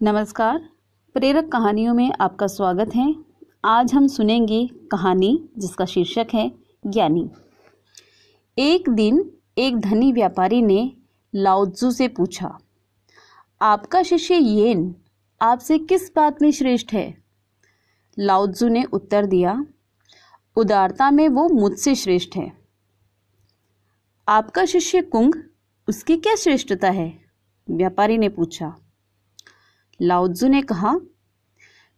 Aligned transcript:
नमस्कार। 0.00 0.58
प्रेरक 1.14 1.48
कहानियों 1.52 1.94
में 1.94 2.12
आपका 2.20 2.46
स्वागत 2.46 2.94
है। 2.94 3.14
आज 3.64 3.94
हम 3.94 4.06
सुनेंगे 4.06 4.66
कहानी 4.92 5.48
जिसका 5.58 5.84
शीर्षक 5.84 6.26
है 6.34 6.52
ज्ञानी। 6.86 7.28
एक 8.58 8.88
दिन 8.88 9.32
एक 9.58 9.78
धनी 9.78 10.12
व्यापारी 10.12 10.62
ने 10.62 10.92
लाउत्जू 11.34 11.90
से 11.90 12.08
पूछा, 12.08 12.58
आपका 13.62 14.02
शिष्य 14.02 14.34
येन 14.34 14.94
आपसे 15.40 15.78
किस 15.78 16.10
बात 16.16 16.42
में 16.42 16.50
श्रेष्ठ 16.50 16.92
है? 16.92 17.14
लाउत्जू 18.18 18.68
ने 18.68 18.84
उत्तर 18.84 19.26
दिया, 19.26 19.64
उदारता 20.56 21.10
में 21.10 21.28
वो 21.28 21.48
मुझसे 21.48 21.94
श्रेष्ठ 21.94 22.36
है। 22.36 22.52
आपका 24.28 24.64
शिष्य 24.64 25.02
कुंग 25.02 25.34
उसकी 25.88 26.16
क्या 26.16 26.34
श्रेष्ठता 26.34 26.90
है? 26.90 27.12
व्यापारी 27.70 28.18
ने 28.18 28.28
पूछा 28.28 28.76
लाउत्जू 30.00 30.48
ने 30.48 30.62
कहा, 30.62 30.94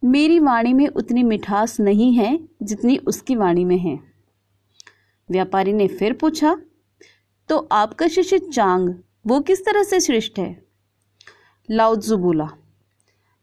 मेरी 0.03 0.39
वाणी 0.39 0.73
में 0.73 0.87
उतनी 0.87 1.23
मिठास 1.23 1.79
नहीं 1.79 2.11
है 2.13 2.37
जितनी 2.63 2.97
उसकी 2.97 3.35
वाणी 3.35 3.65
में 3.65 3.77
है। 3.77 3.97
व्यापारी 5.29 5.73
ने 5.73 5.87
फिर 5.89 6.13
पूछा 6.13 6.55
तो 7.49 7.57
आपका 7.71 8.07
शिष्य 8.07 8.39
चांग 8.39 8.93
वो 9.27 9.39
किस 9.41 9.65
तरह 9.65 9.83
से 9.83 9.99
श्रेष्ठ 9.99 10.39
है? 10.39 10.63
लाउत्जू 11.69 12.17
बोला, 12.17 12.47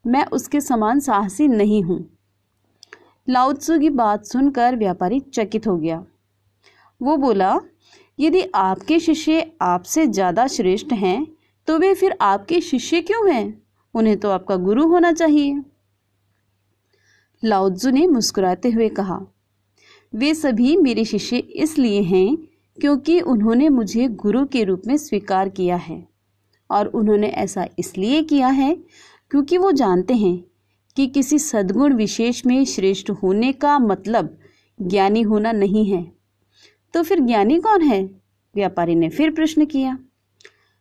मैं 0.05 0.25
उसके 0.27 0.61
समान 0.61 0.99
साहसी 0.99 1.47
नहीं 1.47 1.81
हूँ। 1.83 1.99
लाउत्सु 3.27 3.77
की 3.79 3.89
बात 3.91 4.25
सुनकर 4.25 4.75
व्यापारी 4.75 5.19
चकित 5.19 5.67
हो 5.67 5.77
गया। 5.77 6.03
वो 7.01 7.15
बोला, 7.17 7.59
यदि 8.19 8.41
आपके 8.55 8.99
शिष्य 8.99 9.51
आपसे 9.61 10.05
ज़्यादा 10.07 10.47
श्रेष्ठ 10.47 10.93
हैं 10.93 11.25
तो 11.67 11.77
वे 11.79 11.93
फिर 11.93 12.17
आपके 12.21 12.61
शिष्य 12.61 13.01
क्यों 13.01 13.31
हैं? 13.31 13.61
उन्हें 13.93 14.17
तो 14.17 14.29
आपका 14.29 14.55
गुरु 14.57 14.87
होना 14.87 15.11
चाहिए। 15.11 15.61
लाउज्जू 17.43 17.89
ने 17.91 18.05
मुस्कुराते 18.07 18.69
हुए 18.69 18.89
कहा, 18.89 19.19
वे 20.13 20.33
सभी 20.33 20.75
मेरे 20.77 21.05
शिष्य 21.05 21.37
इसलिए 21.37 22.01
हैं 22.01 22.35
क्योंकि 22.77 23.19
उन्होंने 23.21 23.69
मुझे 23.69 24.07
गुरु 24.07 24.45
के 24.45 24.63
रूप 24.63 24.81
में 24.87 24.95
स्वीकार 24.97 25.49
किया 25.49 25.75
है 25.75 26.03
और 26.69 26.87
उन्होंने 26.87 27.27
ऐसा 27.27 27.67
इसलिए 27.79 28.21
किया 28.23 28.47
है 28.47 28.75
क्योंकि 29.31 29.57
वो 29.57 29.71
जानते 29.71 30.13
हैं 30.13 30.37
कि 30.97 31.07
किसी 31.07 31.39
सद्गुण 31.39 31.93
विशेष 31.93 32.45
में 32.45 32.63
श्रेष्ठ 32.65 33.09
होने 33.13 33.51
का 33.53 33.77
मतलब 33.79 34.37
ज्ञानी 34.79 35.21
होना 35.21 35.51
नहीं 35.51 35.85
है। 35.85 36.03
तो 36.93 37.03
फिर 37.03 37.19
ज्ञानी 37.19 37.59
कौन 37.59 37.81
है? 37.81 38.03
व्यापारी 38.55 38.95
ने 38.95 39.09
फिर 39.09 39.31
प्रश्न 39.31 39.65
किया। 39.65 39.97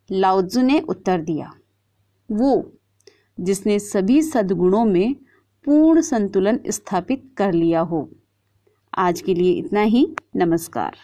लाउज्जू 0.09 0.63
ने 0.63 0.81
उत्तर 0.81 1.21
दिया, 1.21 1.53
वो 2.29 2.73
जिसने 3.41 3.79
सभी 3.79 4.23
सद्गुणों 4.23 4.85
में 4.85 5.15
पूर्ण 5.65 6.01
संतुलन 6.01 6.61
स्थापित 6.69 7.35
कर 7.37 7.53
लिया 7.53 7.81
हो। 7.81 8.11
आज 8.99 9.21
के 9.21 9.35
लिए 9.35 9.53
इतना 9.53 9.81
ही। 9.81 10.17
नमस्कार। 10.37 10.97